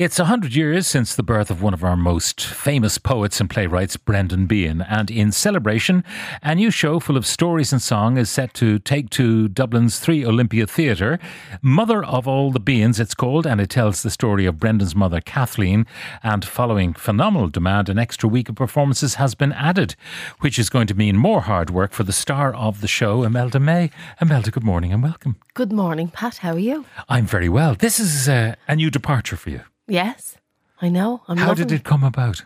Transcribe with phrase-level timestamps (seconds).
[0.00, 3.50] It's a hundred years since the birth of one of our most famous poets and
[3.50, 6.04] playwrights, Brendan Behan, and in celebration,
[6.42, 10.24] a new show full of stories and song is set to take to Dublin's Three
[10.24, 11.18] Olympia Theatre.
[11.60, 15.20] Mother of All the Behans, it's called, and it tells the story of Brendan's mother,
[15.20, 15.84] Kathleen.
[16.22, 19.96] And following phenomenal demand, an extra week of performances has been added,
[20.38, 23.60] which is going to mean more hard work for the star of the show, Imelda
[23.60, 23.90] May.
[24.18, 25.36] Imelda, good morning and welcome.
[25.52, 26.38] Good morning, Pat.
[26.38, 26.86] How are you?
[27.10, 27.74] I'm very well.
[27.74, 29.60] This is uh, a new departure for you.
[29.90, 30.36] Yes,
[30.80, 31.22] I know.
[31.26, 32.44] I'm How loving did it come about?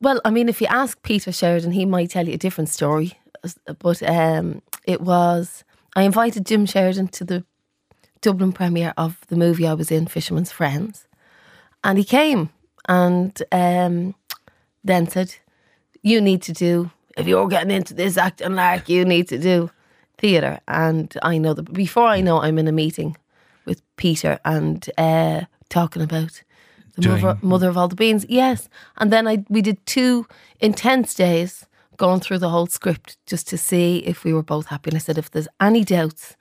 [0.00, 3.18] Well, I mean, if you ask Peter Sheridan, he might tell you a different story.
[3.78, 7.44] But um, it was I invited Jim Sheridan to the
[8.22, 11.06] Dublin premiere of the movie I was in, Fisherman's Friends,
[11.84, 12.48] and he came
[12.88, 14.14] and um,
[14.82, 15.34] then said,
[16.02, 19.70] "You need to do if you're getting into this acting like you need to do
[20.16, 23.16] theatre." And I know that before I know, I'm in a meeting
[23.66, 26.42] with Peter and uh, talking about
[26.94, 28.24] the Doing- mother, mother of all the Behans.
[28.28, 30.26] Yes, and then I we did two
[30.60, 34.90] intense days going through the whole script just to see if we were both happy.
[34.90, 36.36] And I said, if there's any doubts,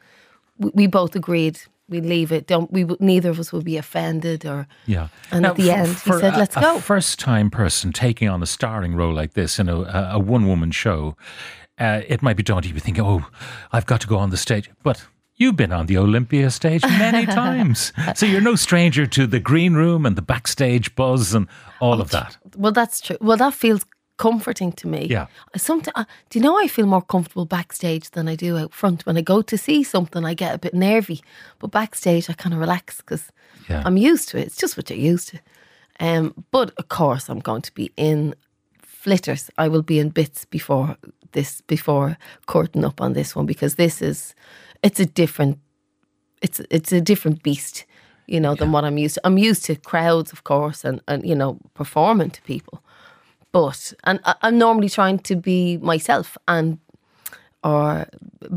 [0.57, 1.59] we, we both agreed
[1.89, 2.47] we leave it.
[2.47, 2.85] Don't we?
[2.99, 5.07] Neither of us would be offended or Yeah.
[5.31, 8.45] And at the end, he said, a- "Let's a go." first-time person taking on a
[8.45, 11.15] starring role like this in a, a, a one-woman show,
[11.79, 12.73] uh, it might be daunting.
[12.73, 13.25] You think, "Oh,
[13.73, 15.05] I've got to go on the stage," but
[15.41, 19.73] you've been on the Olympia stage many times, so you're no stranger to the green
[19.73, 21.47] room and the backstage buzz and
[21.79, 22.37] all of that.
[22.55, 23.17] Well, that's true.
[23.19, 23.85] Well, that feels
[24.17, 25.07] comforting to me.
[25.09, 25.25] Yeah.
[25.57, 29.05] Sometimes, uh, do you know I feel more comfortable backstage than I do out front.
[29.05, 31.21] When I go to see something, I get a bit nervy,
[31.59, 33.31] but backstage I kind of relax because
[33.67, 33.81] Yeah.
[33.85, 34.45] I'm used to it.
[34.47, 35.39] It's just what you're used to.
[35.99, 38.35] Um, but of course, I'm going to be in
[38.81, 39.49] flitters.
[39.57, 40.97] I will be in bits before
[41.31, 44.35] this, before curtain up on this one because this is,
[44.83, 45.57] it's a different
[46.41, 47.85] it's it's a different beast,
[48.27, 49.21] you know, than what I'm used to.
[49.23, 52.81] I'm used to crowds, of course, and, and you know, performing to people.
[53.51, 56.77] But and I- I'm normally trying to be myself and
[57.63, 58.05] or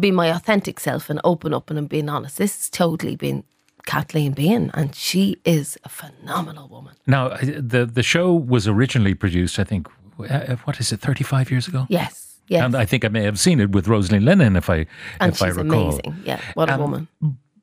[0.00, 2.38] be my authentic self and open up and being honest.
[2.38, 3.44] This has totally been
[3.86, 6.94] Kathleen Behan, and she is a phenomenal woman.
[7.06, 7.38] Now, uh,
[7.70, 11.84] the the show was originally produced, I think, uh, what is it, 35 years ago?
[11.90, 14.86] Yes, yes, And I think I may have seen it with Rosaleen Linehan, if I
[15.20, 15.88] and if I she's recall.
[15.92, 16.16] amazing.
[16.24, 17.08] Yeah, what a Um, woman.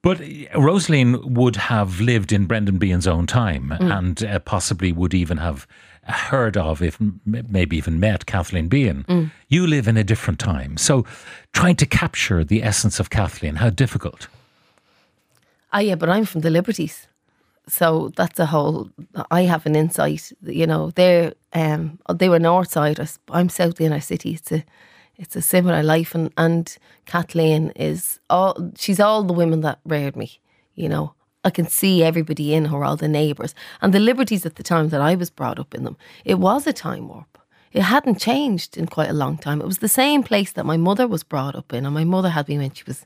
[0.03, 0.17] But
[0.55, 3.97] Rosaleen would have lived in Brendan Behan's own time Mm.
[3.97, 5.67] and uh, possibly would even have
[6.05, 9.03] heard of, if m- maybe even met Kathleen Behan.
[9.07, 9.31] Mm.
[9.47, 10.77] You live in a different time.
[10.77, 11.05] So
[11.53, 14.27] trying to capture the essence of Kathleen, how difficult?
[15.71, 17.07] Ah, yeah, but I'm from the Liberties,
[17.67, 18.89] so that's a whole.
[19.29, 20.31] I have an insight.
[20.43, 23.19] You know, they're um, they were north siders.
[23.29, 24.33] I'm south inner city.
[24.33, 24.63] It's a
[25.15, 28.71] it's a similar life, and and Kathleen is all.
[28.77, 30.39] She's all the women that reared me.
[30.75, 31.13] You know,
[31.43, 34.89] I can see everybody in her, all the neighbours, and the Liberties at the time
[34.89, 35.97] that I was brought up in them.
[36.25, 37.37] It was a time warp.
[37.71, 39.61] It hadn't changed in quite a long time.
[39.61, 42.29] It was the same place that my mother was brought up in, and my mother
[42.29, 43.05] had me when she was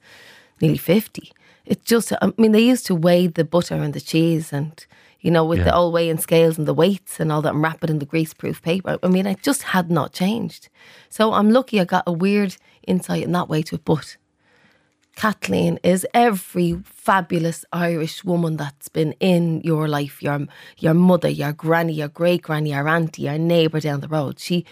[0.61, 1.31] nearly 50.
[1.65, 4.85] It just, I mean, they used to weigh the butter and the cheese and,
[5.21, 5.65] you know, with Yeah.
[5.65, 8.05] the old weighing scales and the weights and all that and wrap it in the
[8.05, 8.99] greaseproof paper.
[9.01, 10.69] I mean, it just had not changed.
[11.09, 12.55] So I'm lucky I got a weird
[12.87, 13.85] insight in that way to it.
[13.85, 14.17] But
[15.15, 20.45] Kathleen is every fabulous Irish woman that's been in your life, your
[20.77, 24.39] your mother, your granny, your great granny, your auntie, your neighbour down the road.
[24.39, 24.65] She,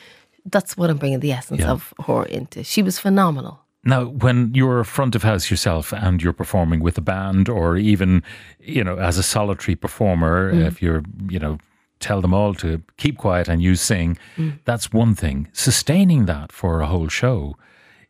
[0.45, 1.71] that's what I'm bringing the essence Yeah.
[1.71, 2.63] of her into.
[2.65, 3.61] She was phenomenal.
[3.85, 8.23] Now, when you're front of house yourself and you're performing with a band or even,
[8.59, 11.57] you know, as a solitary performer, if you're, you know,
[11.99, 14.17] tell them all to keep quiet and you sing,
[14.65, 15.47] that's one thing.
[15.51, 17.57] Sustaining that for a whole show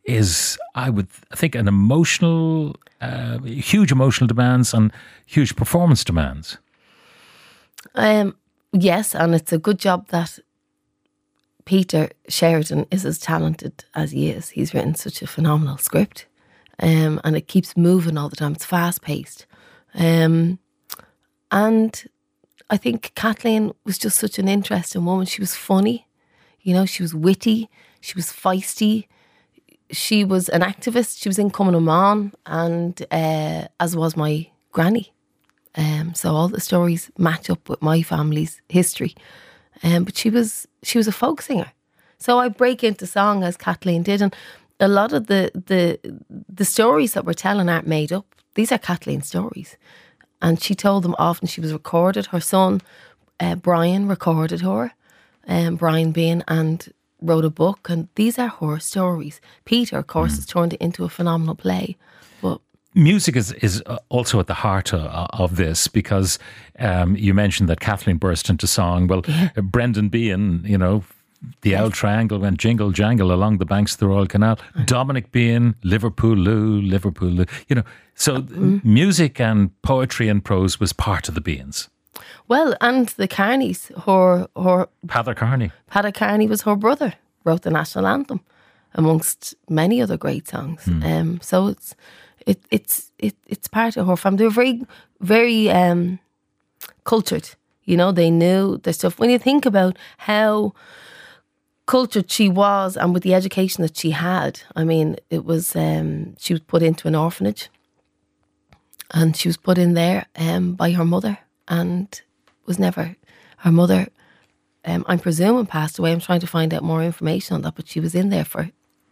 [0.03, 4.91] is, I would think, an emotional, uh, huge emotional demands and
[5.25, 6.57] huge performance demands.
[7.95, 8.35] Um,
[8.71, 10.39] yes, and it's a good job that
[11.65, 14.49] Peter Sheridan is as talented as he is.
[14.49, 16.25] He's written such a phenomenal script,
[16.79, 18.53] um, and it keeps moving all the time.
[18.53, 19.45] It's fast paced,
[19.95, 20.59] um,
[21.51, 22.03] and
[22.69, 25.25] I think Kathleen was just such an interesting woman.
[25.25, 26.07] She was funny,
[26.61, 26.85] you know.
[26.85, 27.69] She was witty.
[28.01, 29.07] She was feisty.
[29.91, 31.21] She was an activist.
[31.21, 35.13] She was in Cumann na mBan, and uh, as was my granny.
[35.75, 39.15] Um, so all the stories match up with my family's history.
[39.81, 41.71] Um, but she was she was a folk singer.
[42.17, 44.35] So I break into song as Kathleen did, and
[44.79, 45.99] a lot of the the
[46.49, 48.25] the stories that we're telling aren't made up.
[48.55, 49.77] These are Kathleen's stories,
[50.41, 51.47] and she told them often.
[51.47, 52.27] She was recorded.
[52.27, 52.81] Her son
[53.39, 54.93] uh, Brian recorded her,
[55.47, 59.41] um, Brian Behan, and wrote a book, and these are her stories.
[59.65, 61.97] Peter, of course, has turned it into a phenomenal play.
[62.95, 65.01] Music is is uh, also at the heart of,
[65.39, 66.39] of this because
[66.79, 69.07] um, you mentioned that Kathleen burst into song.
[69.07, 71.03] Well, uh, Brendan Behan, you know.
[71.61, 74.57] The Auld Triangle went jingle jangle along the banks of the Royal Canal.
[74.85, 77.45] Dominic Behan, Liverpool Lou, Liverpool Lou.
[77.67, 77.83] You know,
[78.15, 78.77] so Mm-hmm.
[78.83, 81.89] music and poetry and prose was part of the Behans.
[82.47, 85.71] well, and the Kearneys, her her Peadar Kearney.
[85.87, 87.13] Paddy Kearney was her brother,
[87.43, 88.39] wrote the national anthem,
[88.93, 90.87] amongst many other great songs.
[90.87, 91.93] Um, so it's
[92.45, 94.39] it, it's it, it's part of her family.
[94.39, 94.81] They were very
[95.19, 96.19] very um,
[97.03, 97.49] cultured.
[97.85, 99.19] You know, they knew their stuff.
[99.19, 100.73] When you think about how
[101.85, 106.35] cultured she was and with the education that she had, I mean, it was um,
[106.37, 107.69] she was put into an orphanage,
[109.11, 112.21] and she was put in there um, by her mother, and
[112.65, 113.15] was never
[113.57, 114.07] her mother
[114.85, 116.11] um, I'm presuming passed away.
[116.11, 118.69] I'm trying to find out more information on that, but she was in there for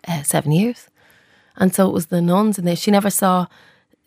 [0.07, 0.87] uh, seven years,
[1.61, 2.75] and so it was the nuns in there.
[2.75, 3.45] She never saw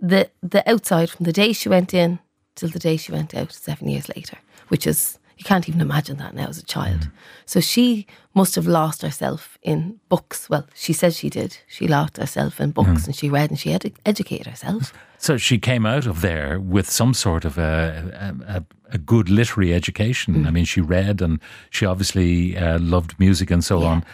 [0.01, 2.19] the the outside from the day she went in
[2.57, 4.37] till the day she went out seven years later,
[4.69, 7.01] which is you can't even imagine that now as a child.
[7.01, 7.11] Mm.
[7.47, 10.51] So she must have lost herself in books.
[10.51, 11.59] Well, she says she did.
[11.69, 13.07] She lost herself in books, mm.
[13.07, 14.93] and she read and she had to educate herself.
[15.19, 19.73] So she came out of there with some sort of a, a, a, good literary
[19.73, 20.35] education.
[20.35, 20.47] Mm.
[20.47, 21.41] I mean, she read and
[21.71, 24.05] she obviously uh, loved music and so on.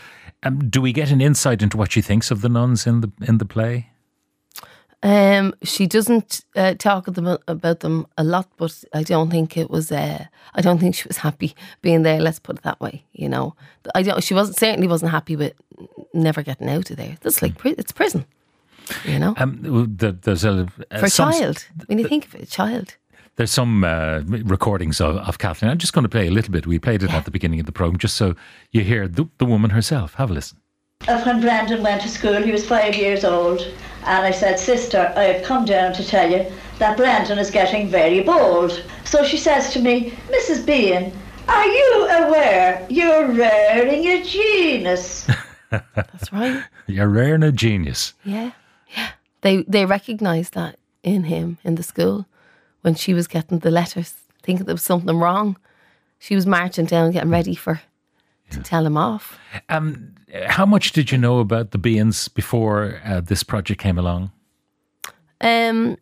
[0.43, 3.11] Um, do we get an insight into what she thinks of the nuns in the
[3.21, 3.91] in the play?
[5.03, 9.71] Um, she doesn't uh, talk them, about them a lot, but I don't think it
[9.71, 9.91] was.
[9.91, 12.21] Uh, I don't think she was happy being there.
[12.21, 13.05] Let's put it that way.
[13.13, 13.55] You know,
[13.95, 14.23] I don't.
[14.23, 15.55] She wasn't certainly wasn't happy with
[16.13, 17.17] never getting out of there.
[17.23, 18.27] That's like it's prison.
[19.05, 21.65] You know, Um, there's a, uh, for a child.
[21.87, 22.97] When you think of it, a child.
[23.37, 25.71] There's some uh, recordings of, of Kathleen.
[25.71, 26.67] I'm just going to play a little bit.
[26.67, 28.35] We played it at the beginning of the program, just so
[28.71, 30.15] you hear the, the woman herself.
[30.15, 30.59] Have a listen.
[31.07, 33.61] When Brendan went to school, he was five years old,
[34.05, 36.45] and I said, Sister, I have come down to tell you
[36.79, 38.85] that Brendan is getting very bold.
[39.05, 40.67] So she says to me, Mrs.
[40.67, 41.13] Behan,
[41.49, 45.27] are you aware you're rearing a genius?
[45.71, 46.65] That's right.
[46.87, 48.15] You're rare and a genius.
[48.25, 48.53] Yeah,
[48.95, 49.11] yeah.
[49.41, 52.27] They they recognised that in him in the school
[52.83, 55.57] when she was getting the letters, thinking there was something wrong.
[56.19, 57.81] She was marching down, getting ready for
[58.51, 59.39] to tell him off.
[59.69, 60.15] Um,
[60.47, 64.33] how much did you know about the Behans before uh, this project came along?
[65.41, 65.97] Um,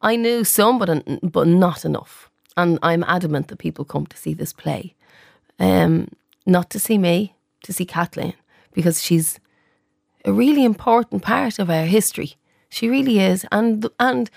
[0.00, 2.30] I knew some, but but not enough.
[2.56, 4.94] And I'm adamant that people come to see this play,
[5.58, 6.08] um,
[6.44, 8.34] not to see me, to see Kathleen,
[8.72, 9.38] because she's
[10.24, 12.34] a really important part of our history.
[12.68, 14.30] She really is, and and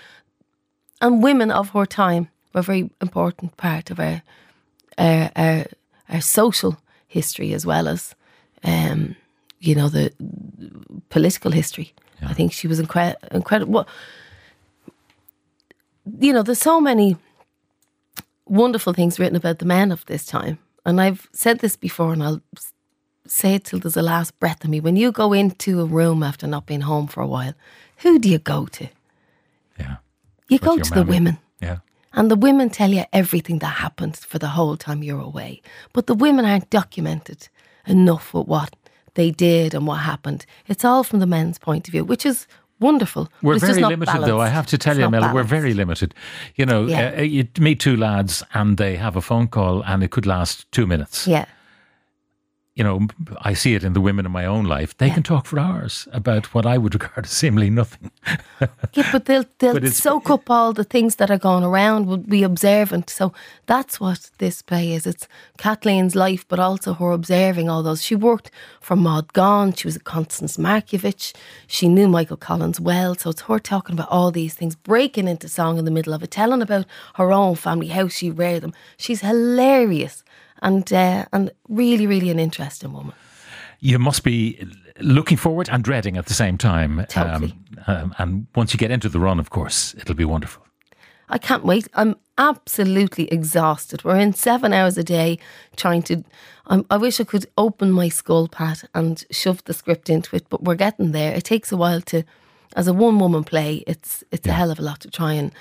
[1.00, 4.22] and women of her time were a very important part of our
[4.98, 5.64] our our,
[6.08, 8.14] our social history as well as
[8.64, 9.16] um,
[9.60, 10.12] you know the
[11.08, 11.92] political history.
[12.22, 13.72] I think she was incre- incredible.
[13.72, 13.88] Well,
[16.20, 17.16] you know, there's so many
[18.46, 20.58] wonderful things written about the men of this time.
[20.84, 22.40] And I've said this before, and I'll
[23.26, 24.80] say it till there's a last breath in me.
[24.80, 27.54] When you go into a room after not being home for a while,
[27.98, 28.88] who do you go to?
[29.78, 29.96] Yeah.
[30.48, 31.10] You go to the mammy.
[31.10, 31.38] women.
[31.60, 31.78] Yeah.
[32.12, 35.60] And the women tell you everything that happened for the whole time you're away.
[35.92, 37.48] But the women aren't documented
[37.86, 38.74] enough with what
[39.14, 40.46] they did and what happened.
[40.66, 42.46] It's all from the men's point of view, which is
[42.80, 43.28] wonderful.
[43.42, 44.40] We're very limited, though.
[44.40, 46.14] I have to tell It's you, Mel, we're very limited.
[46.54, 47.14] You know, Yeah.
[47.18, 50.70] uh, you meet two lads and they have a phone call and it could last
[50.72, 51.26] two minutes.
[51.26, 51.46] Yeah.
[52.76, 53.06] You know,
[53.40, 54.94] I see it in the women in my own life.
[54.98, 58.10] They can talk for hours about what I would regard as seemingly nothing.
[58.92, 62.06] Yeah, but they'll they'll But soak up all the things that are going around.
[62.06, 63.08] Will be observant.
[63.08, 63.32] So
[63.64, 65.06] that's what this play is.
[65.06, 68.02] It's Kathleen's life, but also her observing all those.
[68.02, 68.50] She worked
[68.82, 69.72] for Maud Gonne.
[69.72, 71.32] She was a Constance Markievicz.
[71.66, 73.14] She knew Michael Collins well.
[73.14, 76.22] So it's her talking about all these things, breaking into song in the middle of
[76.22, 78.74] it, telling about her own family, how she reared them.
[78.98, 80.22] She's hilarious
[80.62, 83.14] and uh, and really, really an interesting woman.
[83.80, 84.66] You must be
[85.00, 87.04] looking forward and dreading at the same time.
[87.08, 87.54] Totally.
[87.86, 90.66] Um, um, and once you get into the run, of course, it'll be wonderful.
[91.28, 91.88] I can't wait.
[91.94, 94.04] I'm absolutely exhausted.
[94.04, 95.38] We're in seven hours a day
[95.76, 96.24] trying to.
[96.66, 100.46] I'm, I wish I could open my skull, Pat, and shove the script into it,
[100.48, 101.34] but we're getting there.
[101.34, 102.22] It takes a while to,
[102.74, 105.52] as a one woman play, it's it's a hell of a lot to try and.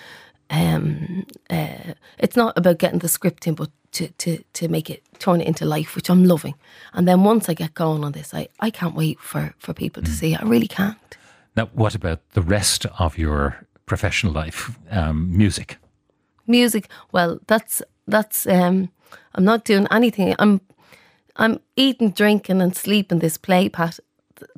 [0.51, 5.01] Um, uh, it's not about getting the script in, but to, to, to make it
[5.19, 6.55] turn it into life, which I'm loving.
[6.93, 10.03] And then once I get going on this, I, I can't wait for, for people
[10.03, 10.41] to see it.
[10.41, 10.97] I really can't.
[11.55, 14.77] Now, what about the rest of your professional life?
[14.91, 15.77] Um, music.
[16.47, 18.89] music well that's that's um
[19.33, 20.61] i'm not doing anything i'm
[21.35, 23.99] I'm eating, drinking, and sleeping this play, Pat.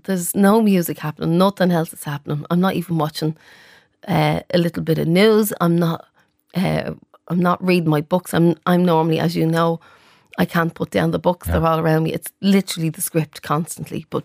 [0.03, 1.37] There's no music happening.
[1.37, 2.45] Nothing else is happening.
[2.49, 3.35] I'm not even watching
[4.07, 5.53] uh, a little bit of news.
[5.59, 6.05] I'm not.
[6.55, 6.93] Uh,
[7.29, 8.33] I'm not reading my books.
[8.33, 8.55] I'm.
[8.65, 9.79] I'm normally, as you know,
[10.37, 11.47] I can't put down the books.
[11.47, 12.13] They're all around me.
[12.13, 14.05] It's literally the script constantly.
[14.09, 14.23] But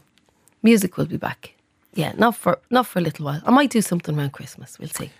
[0.63, 1.55] music will be back.
[1.95, 3.43] Yeah, not for not for a little while.
[3.45, 4.79] I might do something around Christmas.
[4.79, 5.11] We'll see.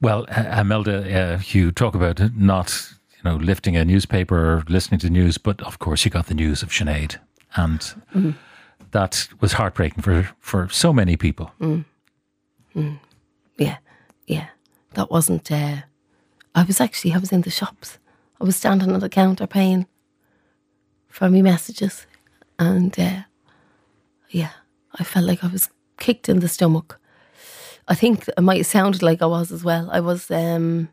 [0.00, 0.24] Well,
[0.60, 5.38] Imelda, uh, you talk about not you know lifting a newspaper or listening to news,
[5.38, 7.18] but of course you got the news of Sinead,
[7.56, 7.80] and
[8.14, 8.30] Mm-hmm.
[8.92, 11.50] that was heartbreaking for for so many people.
[11.60, 11.84] Mm.
[13.58, 13.78] Yeah,
[14.26, 14.46] yeah.
[14.94, 15.50] That wasn't.
[15.50, 15.82] Uh,
[16.58, 17.14] I was actually.
[17.14, 17.98] I was in the shops.
[18.40, 19.86] I was standing at the counter paying
[21.08, 22.06] for me messages,
[22.58, 23.22] and uh,
[24.30, 24.50] yeah,
[24.98, 26.98] I felt like I was kicked in the stomach.
[27.86, 29.88] I think it might have sounded like I was as well.
[29.92, 30.30] I was.
[30.32, 30.88] um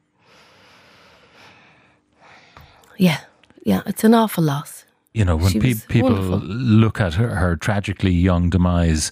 [2.98, 3.22] Yeah,
[3.66, 3.82] yeah.
[3.88, 4.86] It's an awful loss.
[5.14, 6.40] You know, when pe- people wonderful.
[6.40, 9.12] look at her, her tragically young demise,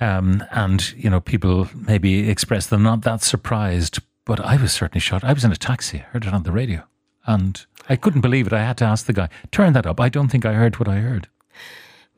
[0.00, 5.00] um, and you know, people maybe express they're not that surprised, but I was certainly
[5.00, 5.24] shocked.
[5.24, 6.84] I was in a taxi, I heard it on the radio,
[7.26, 8.52] and I couldn't believe it.
[8.52, 10.88] I had to ask the guy, "Turn that up." I don't think I heard what
[10.88, 11.28] I heard.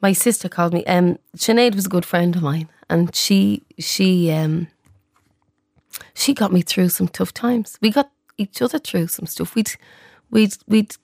[0.03, 0.85] my sister called me.
[0.85, 4.69] Um, Sinead was a good friend of mine, and she she um
[6.15, 7.79] she got me through some tough times.
[7.81, 9.55] We got each other through some stuff.
[9.55, 9.73] We'd
[10.31, 10.97] we'd we'd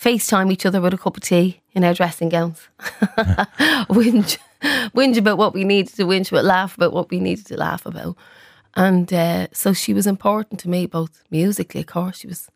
[0.00, 2.68] FaceTime each other with a cup of tea in our dressing gowns,
[3.90, 4.38] whinge
[4.94, 7.84] whinge about what we needed to whinge about, laugh about what we needed to laugh
[7.86, 8.16] about,
[8.74, 12.18] and uh, so she was important to me both musically, of course.
[12.18, 12.48] She was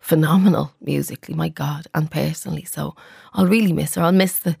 [0.00, 2.64] phenomenal musically, my God, and personally.
[2.64, 2.94] So
[3.34, 4.02] I'll really miss her.
[4.02, 4.56] I'll miss the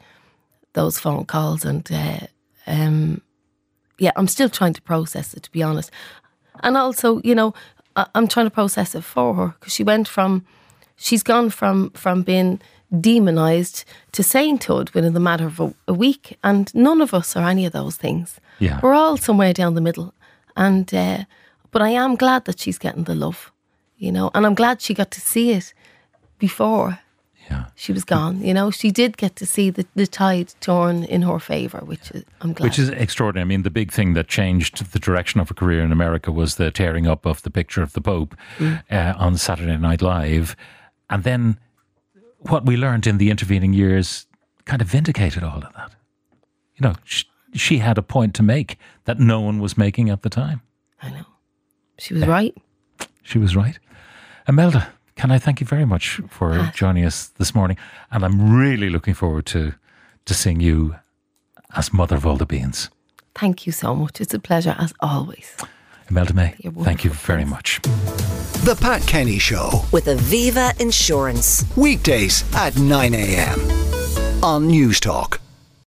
[0.74, 2.26] those phone calls and uh,
[2.66, 3.20] um,
[3.98, 5.90] yeah, I'm still trying to process it to be honest.
[6.62, 7.54] And also, you know,
[7.96, 10.44] I- I'm trying to process it for her because she went from
[10.96, 12.60] she's gone from from being
[13.00, 17.48] demonized to sainthood within the matter of a, a week, and none of us are
[17.48, 18.40] any of those things.
[18.60, 18.80] Yeah.
[18.82, 20.12] we're all somewhere down the middle,
[20.58, 21.24] and uh,
[21.70, 23.52] but I am glad that she's getting the love,
[23.96, 25.74] you know, and I'm glad she got to see it
[26.38, 26.98] before
[27.50, 27.64] Yeah.
[27.74, 28.42] she was gone.
[28.42, 32.10] You know, she did get to see the, the tide turn in her favour, which
[32.10, 32.64] is, I'm glad.
[32.68, 33.42] Which is extraordinary.
[33.44, 36.54] I mean, the big thing that changed the direction of her career in America was
[36.56, 38.34] the tearing up of the picture of the Pope
[38.90, 40.54] uh, on Saturday Night Live.
[41.08, 41.58] And then
[42.40, 44.26] what we learned in the intervening years
[44.64, 45.90] kind of vindicated all of that.
[46.76, 47.24] You know, she,
[47.54, 50.62] she had a point to make that no one was making at the time.
[51.02, 51.26] I know.
[51.98, 52.26] She was eh.
[52.26, 52.54] right.
[53.22, 53.78] She was right.
[54.48, 56.72] Imelda, can I thank you very much for ah.
[56.74, 57.76] joining us this morning?
[58.10, 59.74] And I'm really looking forward to,
[60.24, 60.96] to seeing you
[61.76, 62.88] as Mother of all the Behans.
[63.34, 64.20] Thank you so much.
[64.20, 65.56] It's a pleasure as always.
[66.10, 67.80] Imelda May, thank you very much.
[68.64, 69.84] The Pat Kenny Show.
[69.92, 71.64] with Aviva Insurance.
[71.76, 73.60] Weekdays at 9 a.m.
[74.42, 75.37] on Newstalk.